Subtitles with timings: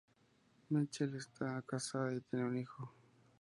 [0.71, 2.91] Mitchell está casada y tiene un hijo.